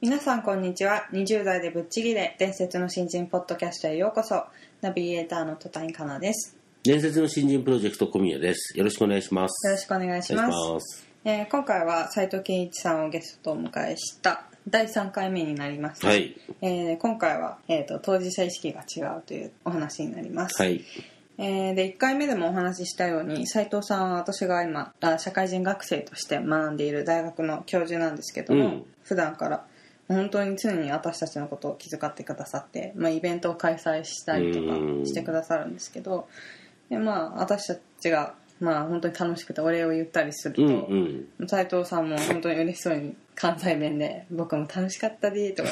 [0.00, 4.44] 皆さんこんにちは20代でぶっちぎれ伝説の新人ポッドキャストへようこそ
[4.80, 8.78] ナビゲーターの戸谷香奈です伝説の新人プロジェクト小宮です。
[8.78, 9.66] よろしくお願いします。
[9.66, 16.36] よろしくお願いしますえー今回は斉藤健一さんをゲストとお迎えした第3回目になります、はい。
[16.62, 20.84] えー今回は、えーと当事者意識が違うというお話になります、はい。
[21.38, 29.64] えーで1回目でもお話ししたように斉藤さんは私が今あ社会人学生として学んでいる大学の教授なんですけども、うん普段から
[30.08, 36.28] 本当に常に私たちのことを気遣ってくださって、まあ、イベントを開催したりとかうんしてくださるんですけど
[36.88, 41.48] で、まあ、私たちが、まあ、本当に楽しくてお礼を言ったりすると、うんうん。
[41.48, 45.70] 斉藤さんも本当に嬉しそうに関西弁で「僕も楽しかったで」とか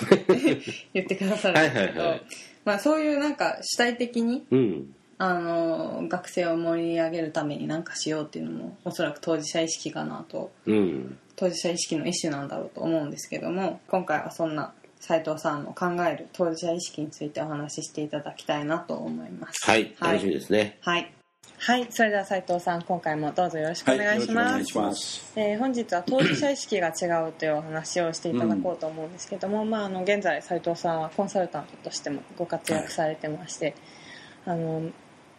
[0.92, 2.22] 言ってくださるんですけどはい
[2.64, 4.95] まあそういうなんか主体的にうん。
[5.18, 11.18] あの学生を盛り上げるために何かしようっていうのもおそらく当事者意識かなとうん。
[11.36, 19.94] 当事者意識の一種なんだろうと思うんですけども今回はそんな斉藤さんの考える当事者意識についてお話ししていただきたいなと思いますはい。
[20.00, 20.78] 楽しみですね。
[20.80, 21.12] はい、
[21.58, 24.92] はい、それでは斉藤さん今回もどうぞよろしくお願いします、は。
[25.36, 33.74] えー本日は当事者意識が違うというお話をしていただこうと思うんですけども、まあ、あの現在斉藤さんはコンサルタントとしてもご活躍されてまして、
[34.44, 34.90] あの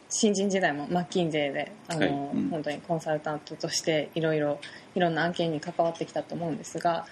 [0.10, 2.10] 新人時代もマッキンゼーであの、はい。
[2.10, 2.50] うん。
[2.50, 4.60] 本当にコンサルタントとしていろいろ
[4.96, 7.06] いろんな案件に関わってきたと思うんですが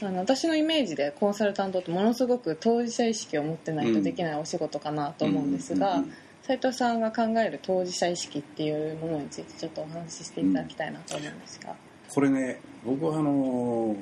[0.00, 6.04] あの私のイメージでコンサルタントってものすごく当事者意識を持ってないとできないお仕事かなと思うんですが、
[6.42, 11.74] 斉藤さんが考える当事者意識っていうものについてちょっとお話ししていただきたいなと思うんですが。
[12.08, 13.96] これね、僕はあのー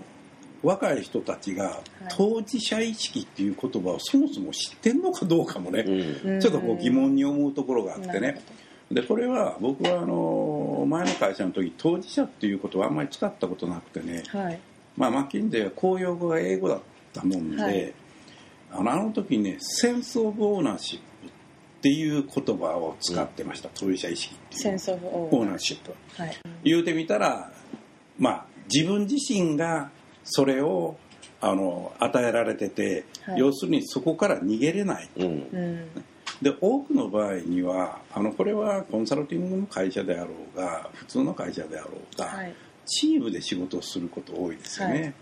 [0.67, 5.85] 若い人たちが当事者意識っていう言葉をそもそも知ってんのかどうかもね、
[6.25, 6.41] うん。
[6.41, 8.43] ちょっとこう疑問に思うところがあってね。
[8.91, 14.61] でこれは僕はあのー前の会社の時当事者っていうことはあんまり使ったことなくてね、はい。
[14.97, 16.81] まあ、マッキンゼーは公用語が英語だっ
[17.13, 17.93] たもんで、はい。
[18.73, 21.31] あのあの時にねセンス・オブ・オーナーシップっ
[21.83, 24.63] ていう言葉を使ってました、当事者意識っていう。
[24.63, 26.37] センスオブオオーナーシップはい。
[26.65, 27.53] 言うてみたら
[28.19, 29.91] まあ自分自身が
[30.27, 30.97] それを
[31.41, 33.41] あの与えられてて、はい。
[33.41, 35.25] 要するにそこから逃げれないうん。
[35.25, 35.89] うん。
[36.43, 42.55] で多くの場合にはあのこれはコンサルティングの会社であろうが普通の会社であろうが、はい。
[42.87, 45.13] チームで仕事をすること多いですよね、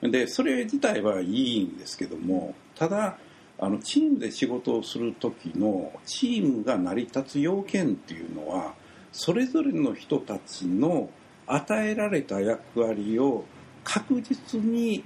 [0.00, 3.18] でそれ自体はいいんですけどもただ
[3.58, 8.74] あのチームで仕事をする時のチームが成り立つ要件っていうのは
[9.12, 11.10] それぞれの人たちの
[11.46, 13.44] 与えられた役割を
[13.84, 15.04] 確実に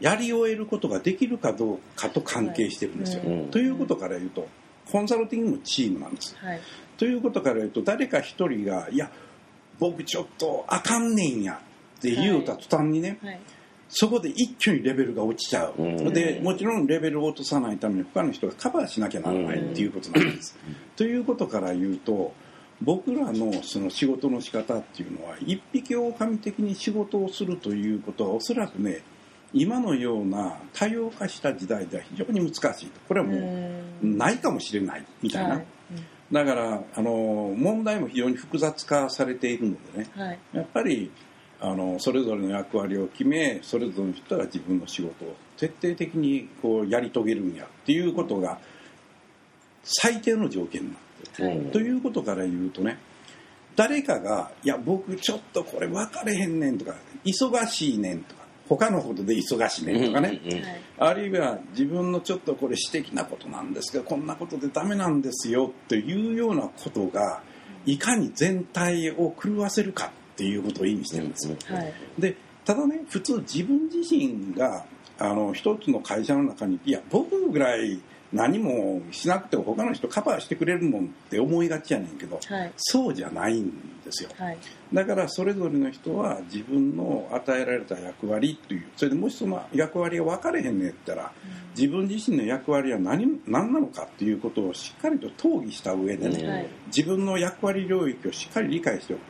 [0.00, 3.22] やり終えることができるかどうかと関係してるんですよ。
[3.24, 3.32] はい。
[3.32, 4.46] うんということから言うと
[4.90, 6.36] コンサルティングもチームなんです。
[6.38, 6.60] はい。
[6.96, 9.10] ということから言うと誰か一人が「いや
[9.78, 11.60] 僕ちょっとあかんねんや」
[11.98, 13.40] って言うた途端にね、はい。
[13.88, 16.12] そこで一挙にレベルが落ちちゃう、うん。
[16.12, 20.56] でもちろんレベルを落とさないために他の人がカバーしなきゃならないっていうことなんです、
[20.96, 22.34] ということから言うと
[22.80, 29.02] 僕らのその仕事の仕方っていうのは一匹狼的に仕事をするということはおそらくね
[29.52, 33.00] 今のような多様化した時代では非常に難しいと。
[33.08, 33.36] これはも
[34.02, 35.66] うないかもしれないみたいな、はい。
[36.30, 40.10] だからあの問題も非常に複雑化されているのでね。
[40.14, 40.38] はい。
[40.52, 41.10] やっぱり
[41.60, 48.60] あのそれぞれの役割を決めそれぞれの人が自分の仕事を徹底的にこうやり遂げるんやっていうことが
[49.82, 50.98] 最低の条件になん
[51.72, 52.98] ということから言うとね
[53.76, 60.40] 誰かが「いや僕ちょっとこれ分かれへんねん」とか「忙しいねん」とか他のことで忙しいねんとかね、
[60.98, 67.42] あるいは自分のちょっとこれ私的なことなんですけどこんなことでダメなんですよっていうようなことが
[67.86, 71.56] いかに全体を狂わせるかっていうことを意味してるんですよ。
[71.68, 71.94] はい。
[72.18, 74.84] でただね普通自分自身が
[75.18, 77.98] あの一つの会社の中にいや僕ぐらい
[78.32, 82.72] 何もしなくても他の人カバーしてくれるもんって思いがちやねんけどはい。
[82.76, 83.70] そうじゃないん
[84.04, 84.30] ですよ。
[84.36, 84.58] はい。
[84.92, 91.32] だからそれぞれの人は自分の与えられた役割というそれでもしその役割が分かれへんねやったら
[91.76, 99.20] 自分自身の役割は何何なのかっていうことをしっかりと討議した上でね、自分の役割領域をしっかり理解しておく、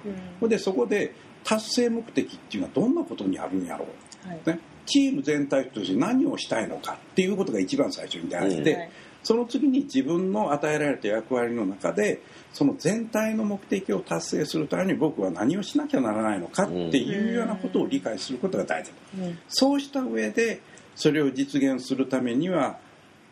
[0.40, 3.86] ほんでそこで達成目的っていうのはどんなことにあるんやろ
[4.24, 4.28] う。
[4.28, 4.40] はい。
[4.46, 8.90] ね、チーム全体として何をしたいのかっていうことが一番最初に大事で、はい。
[9.22, 19.38] その次に自分の与えられた役割の中でその全体の目的を達成するために僕は何をしなきゃならないのかっていうようなことを理解することが大事だ、うん。
[19.48, 20.60] そうした上で
[20.94, 22.78] それを実現するためには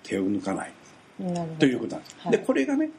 [0.03, 0.73] 手を抜かない
[1.58, 2.32] ということなんです、はい。
[2.32, 2.91] でこれがね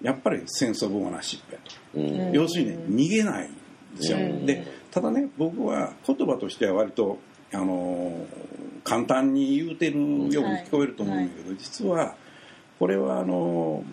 [0.00, 1.74] やっぱりセンス・オブ・オーナーシップやと。
[1.98, 2.32] うん。
[2.32, 3.52] 要するにね逃げないん
[3.96, 4.46] ですよ、うん。
[4.46, 7.18] でただね僕は言葉としては割と
[7.52, 8.46] あのー
[8.84, 12.14] 簡単に言うてるように聞こえると思うんだけど、実は
[12.78, 13.84] これはあのー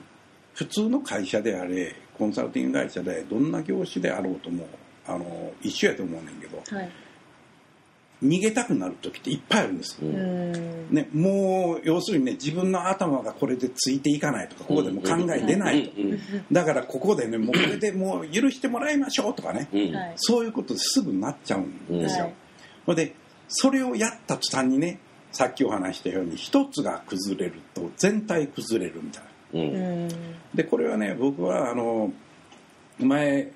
[0.53, 4.67] 普通の会社であれコンサルティング会社でどんな業種であろうとも
[5.07, 6.91] あのー一緒やと思うねんけどはい。
[8.23, 16.19] 逃げたくなる時っていっぱいあるんです、ね、もう要するにね自分の頭がこれでついていかないとかここでもう考え出ないと、うん。
[16.51, 19.67] だからここでねもうこれでもう許してもらいましょうとかね、
[20.15, 22.25] そういうことですぐなっちゃうんですよ。
[22.25, 22.33] はい
[22.95, 23.15] で
[23.55, 24.99] それをやった途端にね
[25.31, 29.59] さっきお話したように一つが崩れると全体崩れるみたいな。
[29.61, 29.75] うん。
[29.75, 30.09] うん
[30.53, 32.11] でこれはね僕はあの
[32.99, 33.51] 前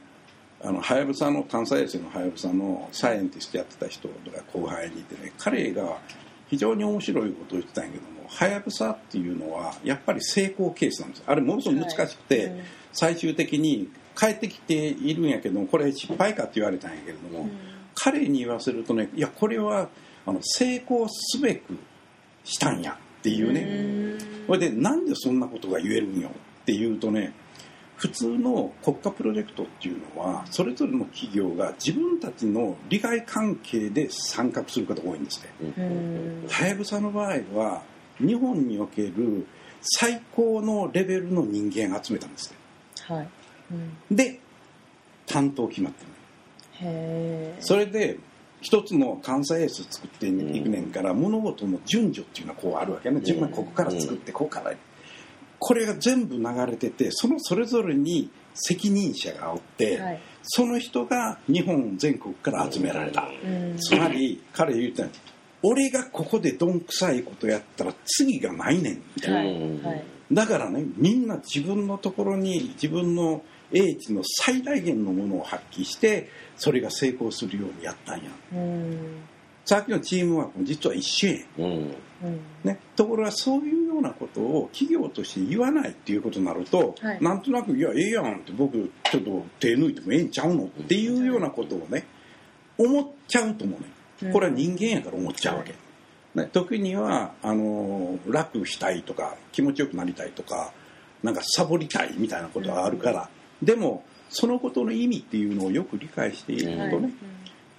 [0.64, 4.14] あのはやぶさの探査衛星のはやぶさのサイエンティストやってた人が
[4.52, 6.00] 後輩にいてね彼が
[6.48, 11.24] 非常に面白いことを言ってたんやけどもはやぶさっていうのはやっぱり成功ケースなんです。
[11.28, 12.46] あれものすごく難しくて、はい。
[12.48, 12.64] うん
[12.98, 17.48] 最終的に帰ってきているんやけどもこれ失敗かって言われたんやけれども、
[18.00, 19.90] 彼に言わせるとねいやこれは
[20.26, 21.78] あの成功すべく
[22.44, 27.34] したんやっていうね、それでなんでそんなことが言えるんよっていうとね
[27.96, 35.50] 普通の国家プロジェクトっていうのはそれぞれの企業が自分たちの利害関係で参画する方が多いんですね。
[35.78, 36.48] うん。
[36.48, 37.82] はやぶさの場合は
[38.20, 39.48] 日本における
[39.82, 42.58] 最高のレベルの人間を集めたんですね。
[43.16, 43.30] はい。
[43.72, 44.16] うん。
[44.16, 44.40] で
[45.26, 46.12] 担当決まってる
[47.60, 48.18] それで
[48.62, 53.22] 一つの関西エース作っていくねんから、物事の順序っていうのはこうあるわけね。
[53.22, 54.74] 順番ここから作ってここから。
[55.60, 60.20] これが全部流れててそのそれぞれに責任者がおって、はい。
[60.44, 63.78] その人が日本全国から集められた、うん。
[63.78, 65.10] つまり彼言うに
[65.64, 69.02] 俺がここでどんくさいことやったら次がないねん。
[69.16, 69.38] みたいな。
[69.40, 69.48] はい。
[69.54, 70.04] うんはい。
[70.32, 78.30] だからねみんな自分のところに自分の英知の最大限のものを発揮してそれが成功するようにやったんや。
[78.54, 79.22] うん
[79.66, 81.94] さっきのチームワークも実は一緒やうん。
[82.64, 87.22] ね、ところがそういうようなことを企業として言わないっていうことになると、はい。
[87.22, 92.06] なんとなく「いやええやん」って僕ちょっと手抜いてもええんちゃうのっていうようなことをね
[92.78, 95.74] 思っちゃうと思うねこれは人間やから思っちゃうわけ、
[96.34, 100.72] ね、時にはあの楽したいとか気持ちよくなりたいとか
[101.22, 103.30] なんかサボりたいみたいなことがあるから、
[103.62, 107.14] でもそのことの意味っていうのをよく理解しているうんとね、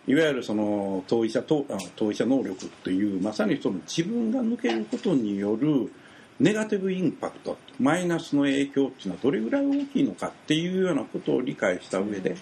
[0.07, 0.15] い。
[0.15, 5.93] わゆるその当事者とあ当事者能力というまさにその自分が抜けることによる
[6.41, 12.37] ネガティブインパクトマイナスの影響っていうのはどれぐらい大きいのかっていうようなことを理解した上で、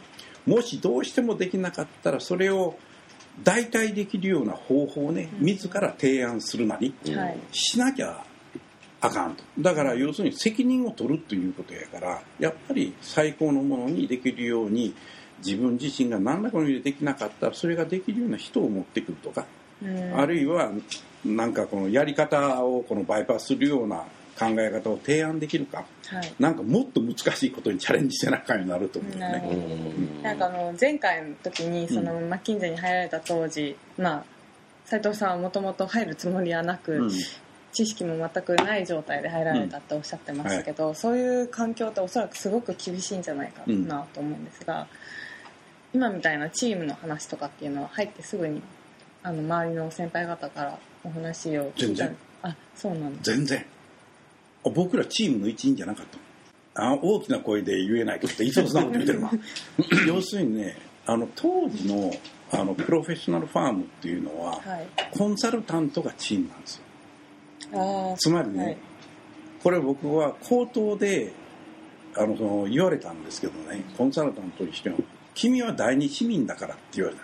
[0.44, 2.76] もしどうしてもできなかったらそれを
[3.42, 7.38] 代替できるような方法をね自ら提案するなりはい。
[7.52, 8.24] しなきゃ
[9.00, 9.44] あかんと。
[9.58, 14.94] だから要するに責任を取るということやからやっぱり最高のものにできるように
[15.44, 19.46] 自分自身が何らかの意味でできなかったらそれができるような人を持ってくるとか、
[19.82, 20.18] うん。
[20.18, 20.70] あるいは
[21.24, 24.04] なんかこのやり方をこのバイパスするような
[24.38, 26.34] 考え方を提案できるかはい。
[26.38, 29.28] なんかもっと難しいことにチャレンジしてなあかんようになると思うよね。
[29.28, 30.22] なん。
[30.22, 34.24] なんかあの前回の時にそのマッキンゼに入られた当時、まあ
[34.84, 37.10] 斉藤さんはもともと入るつもりはなく、うん
[37.76, 44.86] 知識も全くない状態で入られたっておっしゃってましたけど、そういう環境っておそらくすごく厳しいんじゃないかなと思うんですが、
[45.92, 48.62] 今みたいなチームの話とかっていうのは入ってすぐに
[49.22, 52.16] あの周りの先輩方からお話を聞いた全然。
[52.42, 53.22] あそうなんだ。
[53.22, 53.66] 全然。
[54.64, 56.06] あ僕らチームの一員じゃなかっ
[56.74, 56.82] た。
[56.82, 59.30] あ大きな声で言えないけどいつもそんなこと言ってるな
[60.14, 62.10] 要するにねあの当時の
[62.52, 64.86] あのプロフェッショナルファームっていうのははい。
[65.10, 66.85] コンサルタントがチームなんですよ
[68.18, 68.76] つまりね、はい。
[69.62, 71.32] これ僕は口頭で
[72.14, 74.98] あのその言われたんですけどねコンサルタントにしても
[75.34, 77.22] 「君は第二市民だから」って言われた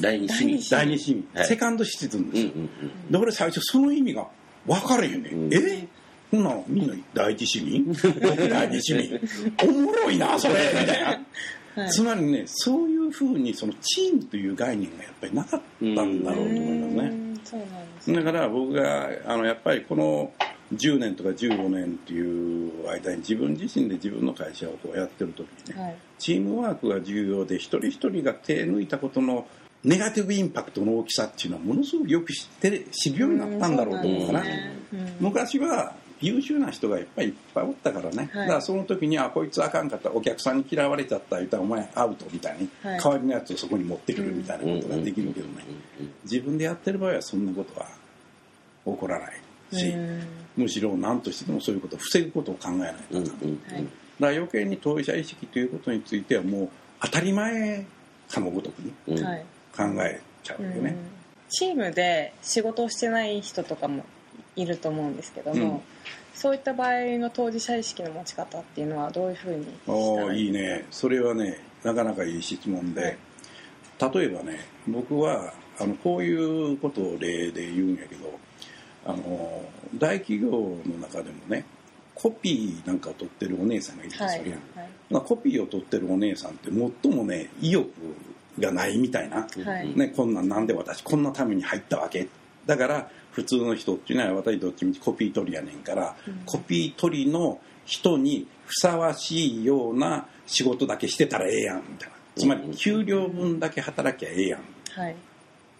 [0.00, 0.60] 第二市民。
[0.70, 1.46] 第二市民、はい。
[1.46, 2.70] セカンドシティズンですよ、うんうん
[3.10, 4.26] で俺最初その意味が
[4.66, 5.48] 分かれへんね、うん。
[5.48, 5.86] ん、え？
[6.30, 7.86] ほんならみんな第一市民？
[7.86, 9.20] 僕第二市民。
[9.62, 10.54] おもろいなそれ。
[10.80, 11.20] みたいな。
[11.82, 11.90] はい。
[11.90, 17.25] つまりねそういうふうにそのチームという概念がやっぱりなかったんだろうと思いますね。
[17.54, 18.22] うんそうなんですね。
[18.22, 20.32] だから僕があのやっぱりこの
[20.74, 25.96] 10年とか15年っていう間に自分自身で自分の会社をこうやってる時にね、はい。
[26.18, 29.46] チームワークが重要で一人一人が手抜いたことの
[29.84, 34.42] ネガティブインパクトの大きさっていうのはものすごくよく知って知るようになったんだろうと思うかな。
[34.42, 34.76] ね。
[34.92, 35.16] うん。
[35.20, 38.46] 昔は優秀な人がいっぱいいっぱいおったからね、はい。
[38.46, 40.10] だからその時にあこいつあかんかった。
[40.10, 43.00] お客さんに嫌われちゃった言ったらお前アウトみたいに、はい。
[43.00, 45.64] 代わりのやつをそこに持ってくるみたいなことができるけどね、
[46.24, 47.86] 自分でやってる場合はそんなことは
[48.84, 49.40] 起こらない
[49.72, 50.22] し、うん。
[50.56, 53.24] むしろ何としてでもそういうことを防ぐことを考えないと、うん。
[53.24, 53.50] だかうん。
[53.74, 53.86] はい。
[54.18, 56.68] ら余計に当事者意識ということについてはもう
[57.02, 57.84] 当たり前
[58.30, 60.96] かのごとくに考えちゃうよね、うん。
[61.50, 64.04] チームで仕事をしてない人とかも
[64.56, 65.80] いると思うんですけども、うん。
[66.34, 70.86] そういった場合の当事者意識の持ち方っていうのはどういうふうにしたおいいね。
[70.90, 73.16] それはねなかなかいい質問で、
[74.00, 78.38] 例えばね僕はあのこういうことを例で言うんやけど
[79.06, 79.62] あの
[79.96, 81.64] 大企業の中でもね
[82.14, 84.58] コピーなんかを取ってるお姉さんがいるんですよ、はいね
[85.08, 86.70] まあコピーを取ってるお姉さんって
[87.02, 87.88] 最もね意欲
[88.58, 89.96] がないみたいな、はい。
[89.96, 92.26] ね、こんなんなんで私こんなために入ったわけ
[92.66, 96.42] だから普通の人っていうのは私どっちみちコピー取りやねんから、うん。
[96.44, 102.16] コピー取りの人にふさわしいような仕事だけしてたらええやんみたいな。
[102.36, 104.60] つまり給料分だけ働きゃええやん
[105.00, 105.16] はい。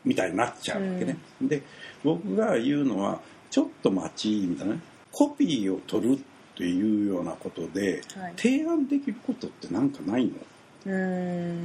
[0.05, 1.63] みたいになっちゃうわけね、で
[2.05, 4.81] 僕が言うのはちょっと待ちみたいなね。
[5.11, 6.19] コピーを取るっ
[6.57, 8.33] ていうようなことではい。
[8.37, 10.33] 提案できることってなんかないの？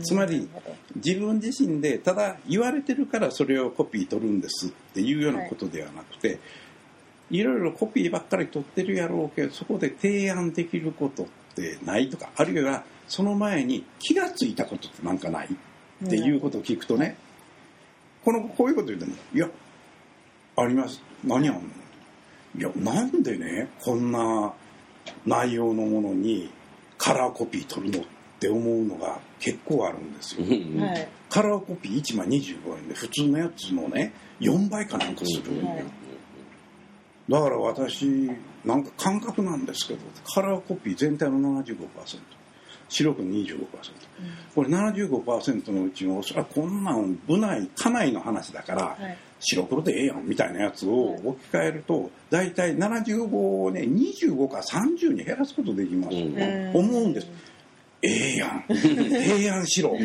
[0.01, 0.49] つまり
[0.95, 6.39] 自分自身でただ言われてるからそれをコピー取るんですっていうようなことではなくて、
[7.29, 15.49] い、ろいろコピーばっかり取ってるやろうけどそこで提案できることってないとかあるいはその前に気がついたことってなんかない？
[16.05, 17.15] っていうことを聞くとね、
[18.25, 19.47] このこういうこと言っても「いや
[20.57, 20.99] あります。
[21.23, 21.61] 何あんの?」
[22.57, 24.51] いやなんでねこんな
[25.27, 26.51] 内容のものに
[26.97, 30.45] カラーコピー取るのって思うのが結構あるんですよ。
[31.29, 35.51] カラーコピー1枚25円で普通のやつのね4倍かなんかする。
[35.51, 35.83] んよ、はい。
[37.29, 38.05] だから私
[38.65, 39.99] なんか感覚なんですけど
[40.33, 41.77] カラーコピー全体の75%
[42.89, 43.57] 白く25%
[44.53, 49.17] これ75%のうちのおそらくこんなん部内家内の話だから、はい。
[49.39, 53.27] 白黒でええやんみたいなやつを置き換えると大体75
[53.63, 56.71] をね25から30に減らすことできますよ、うん。
[56.75, 57.27] 思うんです
[58.01, 58.65] ええやん。
[58.69, 59.97] 提案しろ。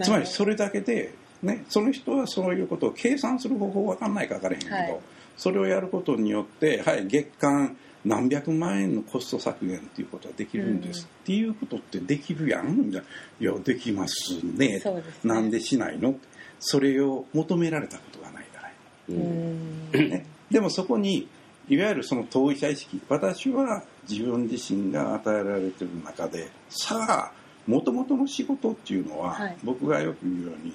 [0.00, 4.98] つまりそれだけで、ね、その人はそういうことを計算する方法わかんないか分からへんけど、はい。
[5.36, 12.76] それをやることによって、はい、月間何百万円のコスト削減っていうことができるんです、っていうことってできるやん。
[12.76, 13.06] みたいな
[13.40, 14.80] いやできますね。
[14.80, 15.02] すね。
[15.24, 16.14] なんでしないの？
[16.60, 18.70] それを求められたことがないから、
[19.10, 19.90] うん。
[19.92, 21.28] ね、でもそこに
[21.68, 23.00] いわゆるその当事者意識。
[23.08, 27.32] 私は自分自身が与えられてる中でさあ
[27.66, 29.56] もともとの仕事っていうのは、はい。
[29.62, 30.72] 僕がよく言うように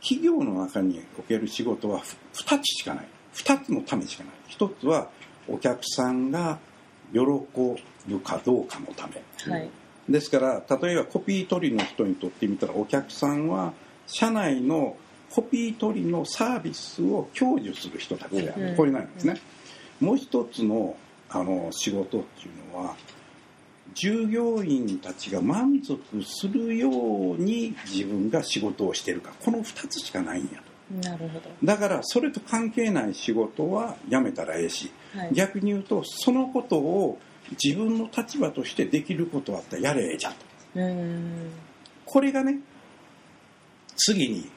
[0.00, 2.00] 企業の中における仕事は
[2.34, 3.06] 2つしかない。
[3.34, 4.32] 2つのためしかない。
[4.50, 5.08] 1つは
[5.48, 6.58] お客さんが
[7.12, 9.52] 喜ぶかどうかのため。
[9.52, 9.68] はい。
[10.08, 13.72] ですから例えばコピー取りの人にとってみたらお客さんは
[14.06, 14.96] 社内の
[15.30, 18.76] コピー取りのサービスを享受する人たちである、うん。
[18.76, 19.40] これなんですね、
[20.02, 20.96] もう一つの
[21.30, 22.94] あの仕事っていうのは
[23.94, 29.32] 従業員たちが満足するように自分が仕事をしてるか。
[29.44, 30.62] この2つしかないんや
[31.00, 31.08] と。
[31.08, 31.50] なるほど。
[31.62, 35.30] だからそれと関係ない仕事はやめたらええしはい。
[35.32, 37.18] 逆に言うとそのことを
[37.62, 40.38] 自分の立場としてできることあったらやれええじゃんと。
[40.74, 41.50] うーん。
[42.04, 42.58] これがね
[43.96, 44.50] 次に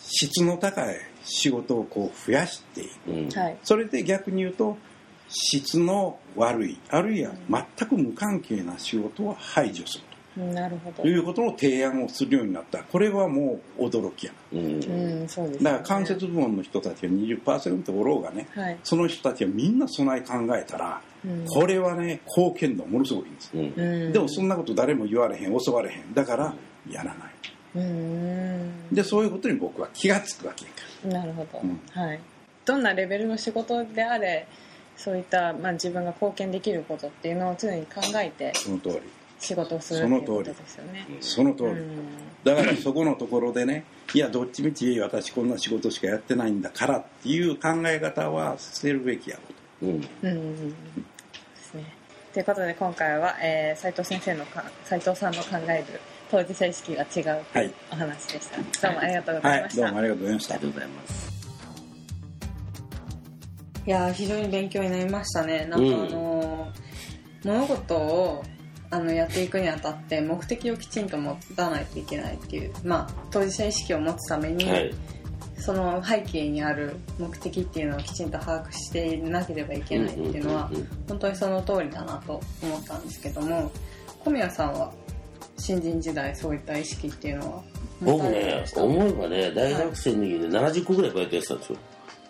[0.00, 3.10] 質の高い仕事をこう増やしていく。
[3.10, 3.28] うん。
[3.30, 3.58] はい。
[3.62, 4.76] それで逆に言うと
[5.28, 7.32] 質の悪いあるいは
[7.76, 10.04] 全く無関係な仕事を排除する
[10.38, 11.02] なるほど。
[11.02, 12.82] ということの提案をするようになった。
[12.84, 14.60] これはもう驚きやうん。
[14.60, 15.64] うんそうですね。
[15.64, 18.78] だから間接部門の人たちが20%おろうがねはい。
[18.84, 21.44] その人たちがみんな備え考えたらうん。
[21.46, 26.14] これはね貢献度ものすごくいいんですでもそんなこと誰も言われへん教われへん。
[26.14, 26.54] だから
[26.88, 27.32] やらない
[27.74, 30.70] でそういうことに僕は気がつくわけや
[31.12, 31.80] かなるほど、うん。
[31.90, 32.20] はい。
[32.64, 34.46] どんなレベルの仕事であれ
[34.96, 39.00] そういった、まあ、自分が貢献できることっていうのを常に考えてらその通り。
[39.40, 41.06] 仕事をするっていうことですよね。
[41.20, 42.06] その通り、うん。
[42.42, 49.42] だからそこのところでねいやどっちみち私こんな仕事しかやってないんだからっていう考え方は捨てるべきやろ
[49.88, 50.26] うと。
[50.26, 50.30] うん。
[50.32, 50.70] うんうんうん。
[50.70, 50.74] で
[51.56, 51.84] すね。
[52.32, 58.46] ということで今回は、えー、斉藤先生のか斉藤さんの考える当事者意識が違うはいお話でし
[58.80, 61.28] た、どうもありがとうございました、どうもありがとうございましたありがとうございます。
[63.86, 65.64] いやー非常に勉強になりましたね。
[65.64, 66.10] なんかあうん。
[66.10, 66.88] のー
[67.44, 68.44] 物事を
[68.90, 74.94] あのやっていくにあたって目的をきちんと持たないといけないっていうまあ当事者意識を持つために、はい。
[75.56, 80.88] その背景にある目的っていうのをきちんと把握していなければいけないっていうのはうんうんうん。
[81.08, 83.72] 本当にその通りだなと思ったんですけども
[84.20, 84.92] 小宮さんは
[85.58, 87.62] 新人時代そういった意識っていうのは。
[88.00, 91.78] 持僕ね思えばね、大学生の時にね、70個ぐらいバイトやってたんですよ。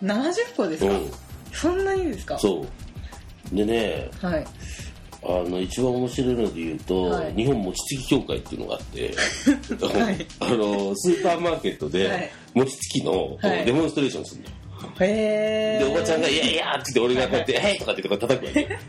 [0.03, 1.11] 70個ですか、うん。
[1.51, 2.39] そんなにですか？
[2.39, 2.65] そ
[3.53, 3.55] う。
[3.55, 4.45] でね、はい。
[5.21, 7.33] あの、一番面白いので言うと、はい。
[7.35, 9.13] 日本餅つき協会っていうのがあって、
[9.85, 10.25] はい。
[10.39, 11.93] あの、スーパーマーケットはい。
[11.93, 13.65] で、餅つきのはい。
[13.65, 14.55] デモンストレーションするんだよ。
[15.01, 18.79] へえで、おばちゃんが、いやいやって言って、俺がこうやって、 へいとかってとか叩くわけ。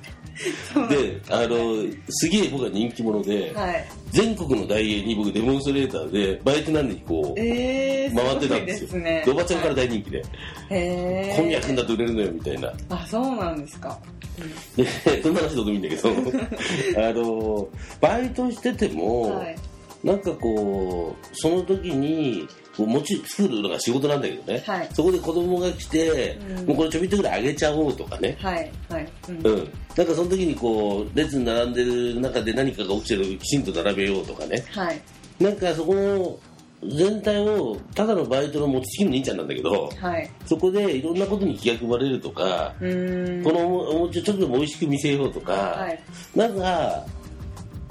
[0.88, 3.85] で、あの、すげえ僕は人気者で、はい。
[4.11, 8.88] 全国の大英に僕デモンストレーターで、バイトなんでこう、えー、回ってたんですよ。
[8.88, 9.23] すごいね。
[9.25, 10.23] でおばちゃんから大人気で、へ
[10.70, 12.73] えこんにゃくんだと売れるのよみたいな。
[12.88, 13.99] あそうなんですか。
[14.76, 16.09] で、そんな話どうでもいいんだけど、
[17.09, 17.68] あの、
[18.00, 19.56] バイトしてても、はい。
[20.02, 24.88] なんかこう、その時に、こう餅作るのが仕事なんだけどね、はい。
[24.92, 26.66] そこで子供が来て、うん。
[26.66, 29.08] もうこれちょびっとぐらいあげちゃおうとかね、はいはい。
[29.28, 29.46] うん。
[29.46, 34.64] うん、なんかその時にこう列に並んでる中で何かが起きてるきちんと並べようとかね。
[34.70, 35.00] はい。
[35.40, 36.38] なんかそこの
[36.82, 40.30] 全体をただのバイトの餅つきの兄ちゃんなんだけどはい。
[40.46, 43.44] そこでいろんなことに気が配れるとか、うーん。
[43.44, 45.98] このお餅をちょっとでも美味しく見せようとか、はい。
[46.34, 47.04] なんか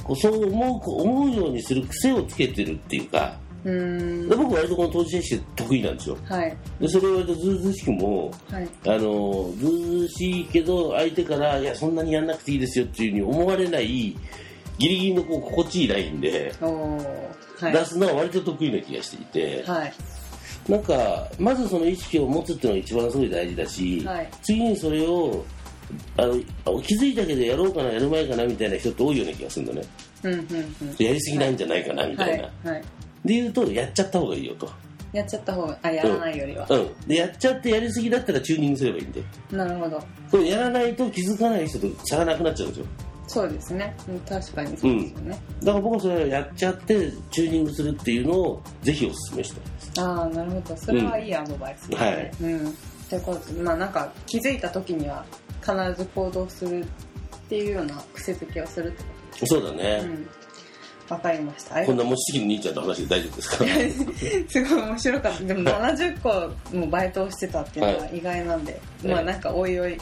[0.03, 6.17] こうそう思う思うようにする癖をつけてるっていうかで僕割とこの当事者意識得意なんですよ。
[6.25, 6.57] はい。
[6.79, 8.69] でそれを割とずうずうしくもはい。
[8.85, 14.15] あのずうずうしいけど相手からいやそんなにやんなくていいですよっていうふうに思われないギ
[14.79, 17.73] リギリのこう心地いいラインではい。
[17.73, 19.93] 出すのは割と得意な気がしていて、はい。
[20.69, 24.29] なんかまずその意識を持つっていうのが一番すごい大事だし、はい。
[24.41, 25.43] 次にそれを
[26.15, 29.87] あの気づいたけどやろうかなやる前かなみたいな人って多いような気がするんだね。
[30.23, 30.45] うんうんうん。
[30.97, 32.83] やりすぎなんじゃないかなみたいな、はいはい
[33.25, 34.69] で言うとやっちゃった方がいいよと、
[35.11, 40.01] やっちゃった方があやらないよりは、うん、でやっちゃってやりすぎだったらチューニングすればいいんでなるほど。
[40.31, 42.85] これやらないと気づかない人と差がなくなっちゃうんですよ
[43.27, 43.95] そうですね。
[44.07, 49.91] うん確かにそうですよね、だから僕はそれをやっちゃってチューニングするっていうのをぜひお勧めしたいです。
[50.01, 50.75] ああなるほど。
[50.75, 52.75] それはいいアドバイスですね、うん。
[53.09, 53.19] とい。
[53.19, 55.23] うことでまあなんか気づいた時には
[55.61, 56.85] 必ず行動するっ
[57.49, 59.03] ていうような癖づけをするって
[59.41, 60.29] こそうだね、とうん
[61.09, 61.75] わかりました。
[61.75, 63.65] ありこんなもちつきの兄ちゃんの話で大丈夫ですか？
[64.49, 65.43] すごい面白かった。
[65.43, 66.21] でも70
[66.71, 69.07] 個もバイトをしてたっていうのは意外なんで、い。
[69.07, 69.97] まあなんかおいおい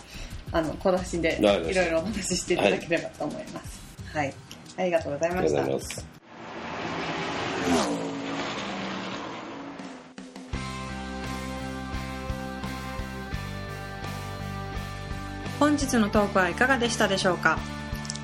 [0.51, 3.79] あの小出しでいろいろお話ししていただければと思います。
[4.13, 4.33] はい、
[4.77, 6.05] ありがとうございありがましたとうございます。
[15.59, 17.57] 本日のトークはいかがでしたでしょうか？